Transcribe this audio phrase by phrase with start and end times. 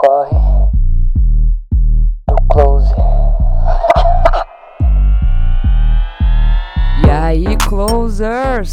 [0.00, 0.69] corre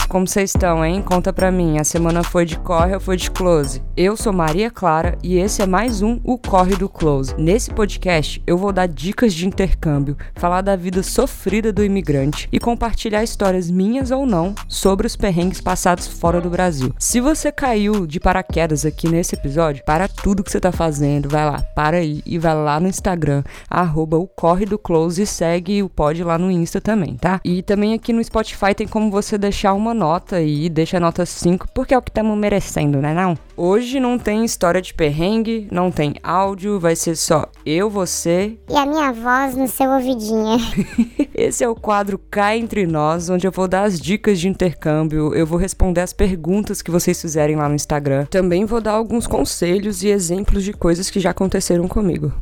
[0.09, 1.01] Como vocês estão, hein?
[1.01, 3.81] Conta pra mim, a semana foi de corre ou foi de close?
[3.95, 7.33] Eu sou Maria Clara e esse é mais um O Corre do Close.
[7.37, 12.59] Nesse podcast, eu vou dar dicas de intercâmbio, falar da vida sofrida do imigrante e
[12.59, 16.93] compartilhar histórias minhas ou não sobre os perrengues passados fora do Brasil.
[16.99, 21.45] Se você caiu de paraquedas aqui nesse episódio, para tudo que você tá fazendo, vai
[21.45, 25.81] lá, para aí e vai lá no Instagram, arroba o Corre do Close e segue
[25.81, 27.39] o pod lá no Insta também, tá?
[27.45, 31.25] E também aqui no Spotify tem como você deixar uma nota e deixa a nota
[31.25, 33.37] 5, porque é o que estamos merecendo, né não?
[33.55, 38.75] Hoje não tem história de perrengue, não tem áudio, vai ser só eu, você E
[38.75, 40.57] a minha voz no seu ouvidinho.
[41.33, 45.33] Esse é o quadro Cá Entre Nós, onde eu vou dar as dicas de intercâmbio,
[45.33, 48.25] eu vou responder as perguntas que vocês fizerem lá no Instagram.
[48.25, 52.33] Também vou dar alguns conselhos e exemplos de coisas que já aconteceram comigo.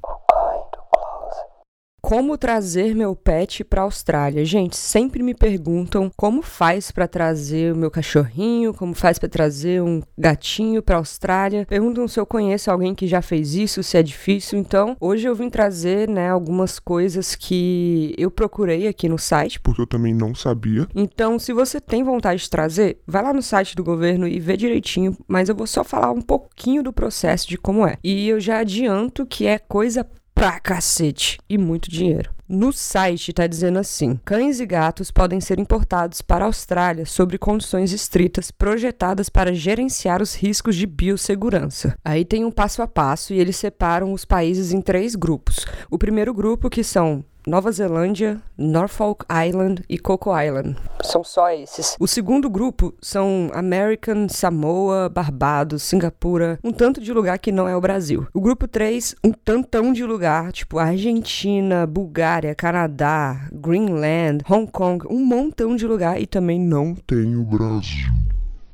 [2.06, 4.46] Como trazer meu pet para Austrália?
[4.46, 9.82] Gente, sempre me perguntam como faz para trazer o meu cachorrinho, como faz para trazer
[9.82, 11.66] um gatinho para Austrália.
[11.66, 14.60] Perguntam se eu conheço alguém que já fez isso, se é difícil.
[14.60, 19.60] Então, hoje eu vim trazer, né, algumas coisas que eu procurei aqui no site.
[19.60, 20.88] porque eu também não sabia.
[20.94, 24.56] Então, se você tem vontade de trazer, vai lá no site do governo e vê
[24.56, 27.98] direitinho, mas eu vou só falar um pouquinho do processo de como é.
[28.04, 32.30] E eu já adianto que é coisa pra cacete e muito dinheiro.
[32.48, 37.40] No site tá dizendo assim: cães e gatos podem ser importados para a Austrália sobre
[37.40, 41.98] condições estritas projetadas para gerenciar os riscos de biossegurança.
[42.06, 45.66] Aí tem um passo a passo e eles separam os países em três grupos.
[45.90, 50.76] O primeiro grupo que são Nova Zelândia, Norfolk Island e Coco Island.
[51.04, 51.96] São só esses.
[52.00, 57.76] O segundo grupo são American, Samoa, Barbados, Singapura, um tanto de lugar que não é
[57.76, 58.28] o Brasil.
[58.34, 65.24] O grupo 3, um tantão de lugar, tipo Argentina, Bulgária, Canadá, Greenland, Hong Kong, um
[65.24, 68.08] montão de lugar e também não Tem o Brasil.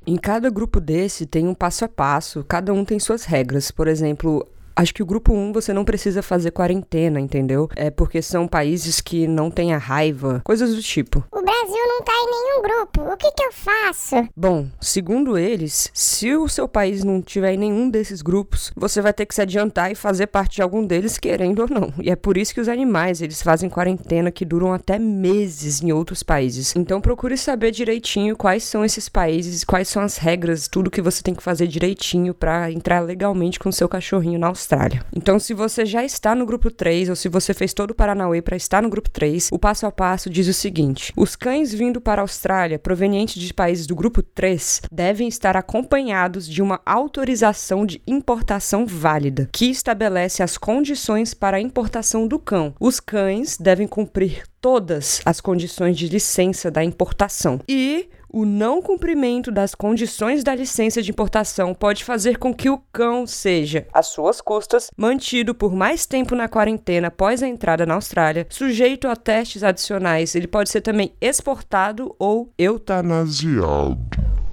[0.07, 3.69] em cada grupo desse tem um passo a passo, cada um tem suas regras.
[3.69, 7.69] Por exemplo, acho que o grupo 1 você não precisa fazer quarentena, entendeu?
[7.75, 11.23] É porque são países que não têm a raiva, coisas do tipo.
[11.31, 13.13] O Brasil não tá em nenhum grupo.
[13.13, 14.27] O que que eu faço?
[14.35, 19.13] Bom, segundo eles, se o seu país não tiver em nenhum desses grupos, você vai
[19.13, 21.93] ter que se adiantar e fazer parte de algum deles, querendo ou não.
[22.01, 25.91] E é por isso que os animais, eles fazem quarentena que duram até meses em
[25.91, 26.75] outros países.
[26.75, 31.21] Então procure saber direitinho quais são esses países, quais são as regras, tudo que você
[31.21, 35.03] tem que fazer direitinho para entrar legalmente com seu cachorrinho na Austrália.
[35.16, 38.41] Então, se você já está no grupo 3 ou se você fez todo o Paranauê
[38.41, 41.99] para estar no grupo 3, o passo a passo diz o seguinte: os cães vindo
[41.99, 47.85] para a Austrália provenientes de países do grupo 3 devem estar acompanhados de uma autorização
[47.85, 52.75] de importação válida, que estabelece as condições para a importação do cão.
[52.79, 57.59] Os cães devem cumprir todas as condições de licença da importação.
[57.67, 62.77] E o não cumprimento das condições da licença de importação pode fazer com que o
[62.91, 67.95] cão seja, às suas custas, mantido por mais tempo na quarentena após a entrada na
[67.95, 70.33] Austrália, sujeito a testes adicionais.
[70.33, 73.99] Ele pode ser também exportado ou Eutanasiado.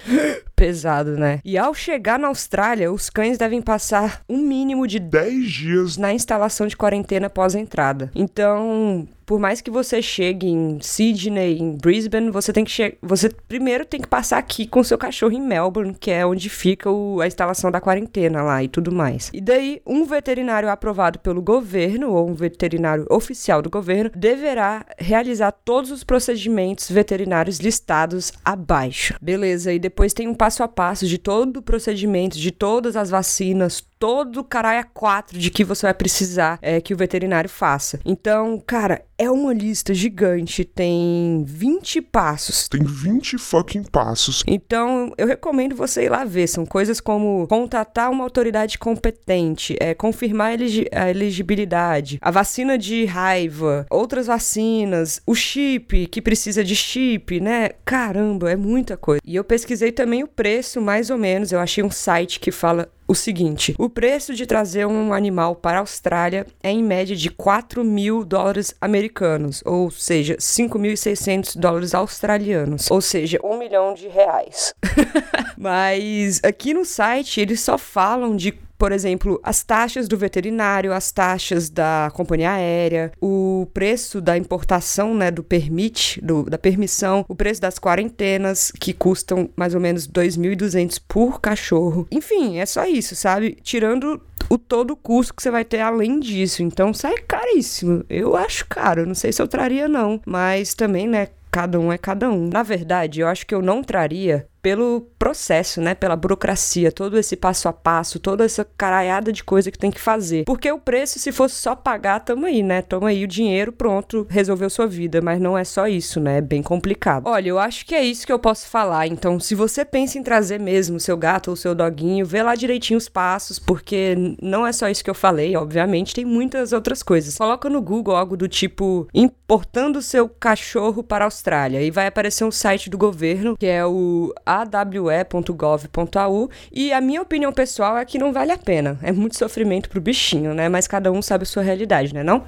[0.55, 1.39] pesado, né?
[1.45, 6.13] E ao chegar na Austrália, os cães devem passar um mínimo de 10 dias na
[6.13, 8.11] instalação de quarentena após a entrada.
[8.13, 13.29] Então, por mais que você chegue em Sydney, em Brisbane, você tem que che você
[13.47, 17.21] primeiro tem que passar aqui com seu cachorro em Melbourne, que é onde fica o-
[17.21, 19.29] a instalação da quarentena lá e tudo mais.
[19.33, 25.51] E daí, um veterinário aprovado pelo governo ou um veterinário oficial do governo deverá realizar
[25.51, 29.15] todos os procedimentos veterinários listados abaixo.
[29.21, 33.09] Beleza, e depois tem um passo a passo de todo o procedimento, de todas as
[33.09, 37.49] vacinas, todo o caralho a quatro de que você vai precisar é, que o veterinário
[37.49, 37.99] faça.
[38.05, 42.69] Então, cara, é uma lista gigante, tem 20 passos.
[42.69, 44.41] tem 20 fucking passos.
[44.47, 46.47] Então, eu recomendo você ir lá ver.
[46.47, 50.53] São coisas como contatar uma autoridade competente, é, confirmar
[50.93, 57.71] a elegibilidade, a vacina de raiva, outras vacinas, o chip, que precisa de chip, né?
[57.83, 59.21] Caramba, é muita coisa.
[59.25, 61.51] E eu pesquisei também o preço, mais ou menos.
[61.51, 65.77] Eu achei um site que fala o seguinte: o preço de trazer um animal para
[65.77, 72.89] a Austrália é em média de 4 mil dólares americanos, ou seja, 5.600 dólares australianos,
[72.91, 74.75] ou seja, um milhão de reais.
[75.57, 81.11] Mas aqui no site eles só falam de por exemplo, as taxas do veterinário, as
[81.11, 87.35] taxas da companhia aérea, o preço da importação, né, do permite, do, da permissão, o
[87.35, 92.07] preço das quarentenas, que custam mais ou menos 2.200 por cachorro.
[92.09, 93.57] Enfim, é só isso, sabe?
[93.61, 96.63] Tirando o todo o custo que você vai ter além disso.
[96.63, 98.05] Então sai caríssimo.
[98.09, 101.97] Eu acho caro, não sei se eu traria não, mas também, né, cada um é
[101.97, 102.47] cada um.
[102.47, 105.95] Na verdade, eu acho que eu não traria pelo processo, né?
[105.95, 109.99] Pela burocracia, todo esse passo a passo, toda essa caralhada de coisa que tem que
[109.99, 110.45] fazer.
[110.45, 112.81] Porque o preço, se fosse só pagar, tamo aí, né?
[112.81, 115.21] Toma aí o dinheiro, pronto, resolveu sua vida.
[115.21, 116.37] Mas não é só isso, né?
[116.37, 117.27] É bem complicado.
[117.27, 119.07] Olha, eu acho que é isso que eu posso falar.
[119.07, 122.97] Então, se você pensa em trazer mesmo seu gato ou seu doguinho, vê lá direitinho
[122.97, 127.37] os passos, porque não é só isso que eu falei, obviamente, tem muitas outras coisas.
[127.37, 132.43] Coloca no Google algo do tipo importando seu cachorro para a Austrália e vai aparecer
[132.43, 138.17] um site do governo, que é o awe.gov.au e a minha opinião pessoal é que
[138.17, 138.97] não vale a pena.
[139.03, 140.67] É muito sofrimento pro bichinho, né?
[140.67, 142.43] Mas cada um sabe a sua realidade, né não?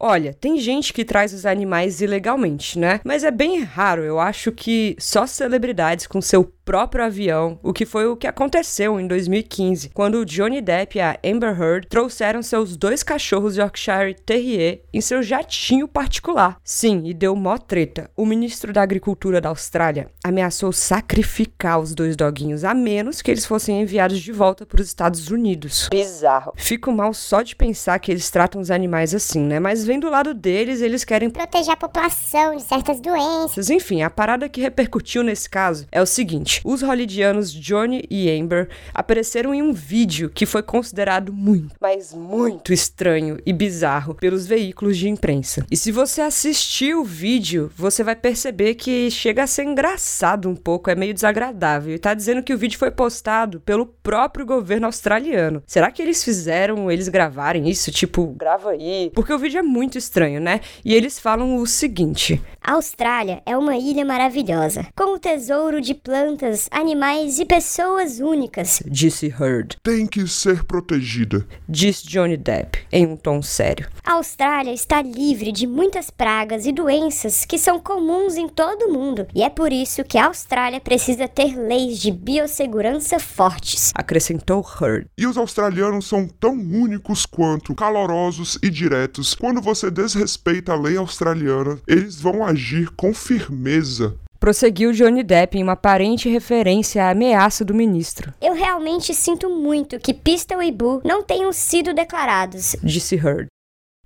[0.00, 3.00] Olha, tem gente que traz os animais ilegalmente, né?
[3.02, 4.04] Mas é bem raro.
[4.04, 9.00] Eu acho que só celebridades com seu próprio avião, o que foi o que aconteceu
[9.00, 14.82] em 2015, quando Johnny Depp e a Amber Heard trouxeram seus dois cachorros Yorkshire Terrier
[14.92, 16.58] em seu jatinho particular.
[16.62, 18.10] Sim, e deu mó treta.
[18.14, 23.46] O ministro da Agricultura da Austrália ameaçou sacrificar os dois doguinhos, a menos que eles
[23.46, 25.88] fossem enviados de volta para os Estados Unidos.
[25.90, 26.52] Bizarro.
[26.54, 29.58] Fico mal só de pensar que eles tratam os animais assim, né?
[29.58, 33.70] Mas vem do lado deles, eles querem Proteger a população de certas doenças.
[33.70, 38.68] enfim, a parada que repercutiu nesse caso é o seguinte: os hollydianos Johnny e Amber
[38.94, 44.96] apareceram em um vídeo que foi considerado muito, mas muito estranho e bizarro pelos veículos
[44.96, 45.66] de imprensa.
[45.70, 50.56] E se você assistir o vídeo, você vai perceber que chega a ser engraçado um
[50.56, 51.94] pouco, é meio desagradável.
[51.94, 55.62] E tá dizendo que o vídeo foi postado pelo próprio governo australiano.
[55.66, 57.90] Será que eles fizeram eles gravarem isso?
[57.90, 59.10] Tipo, grava aí.
[59.14, 60.60] Porque o vídeo é muito estranho, né?
[60.84, 65.94] E eles falam o seguinte: A Austrália é uma ilha maravilhosa, com um tesouro de
[65.94, 68.82] plantas, animais e pessoas únicas.
[68.86, 69.76] disse Heard.
[69.82, 71.46] Tem que ser protegida.
[71.68, 73.88] Disse Johnny Depp em um tom sério.
[74.04, 78.92] A Austrália está livre de muitas pragas e doenças que são comuns em todo o
[78.92, 83.92] mundo, e é por isso que a Austrália precisa ter leis de biossegurança fortes.
[83.94, 85.06] Acrescentou Heard.
[85.16, 89.34] E os australianos são tão únicos quanto calorosos e diretos.
[89.34, 94.16] Quando você desrespeita a lei australiana, eles vão agir com firmeza.
[94.40, 98.32] Prosseguiu Johnny Depp em uma aparente referência à ameaça do ministro.
[98.40, 102.76] Eu realmente sinto muito que Pistol e Boo não tenham sido declarados.
[102.82, 103.48] Disse Heard.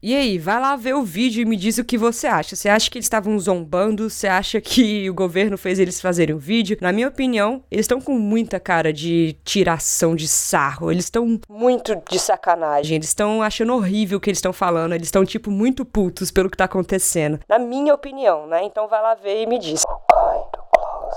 [0.05, 2.56] E aí, vai lá ver o vídeo e me diz o que você acha.
[2.56, 4.11] Você acha que eles estavam zombando?
[4.11, 6.76] Você acha que o governo fez eles fazerem o vídeo?
[6.81, 10.90] Na minha opinião, eles estão com muita cara de tiração de sarro.
[10.90, 12.96] Eles estão muito de sacanagem.
[12.96, 14.93] Eles estão achando horrível o que eles estão falando.
[14.93, 17.38] Eles estão, tipo, muito putos pelo que tá acontecendo.
[17.49, 18.64] Na minha opinião, né?
[18.64, 19.84] Então vai lá ver e me diz.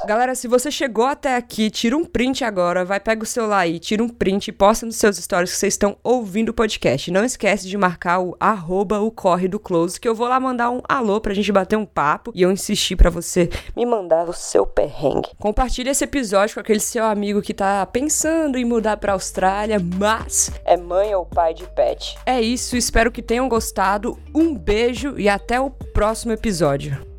[0.06, 3.80] Galera, se você chegou até aqui, tira um print agora, vai pega o celular aí,
[3.80, 7.10] tira um print e posta nos seus stories que vocês estão ouvindo o podcast.
[7.10, 10.70] Não esquece de marcar o arroba o corre do close, que eu vou lá mandar
[10.70, 14.34] um alô pra gente bater um papo e eu insistir pra você me mandar o
[14.34, 15.30] seu perrengue.
[15.40, 20.52] Compartilhe esse episódio com aquele seu amigo que tá pensando em mudar pra Austrália, mas
[20.66, 22.16] é mãe ou pai de pet.
[22.28, 24.20] É isso, espero que tenham gostado.
[24.36, 27.15] Um beijo e até o próximo episódio.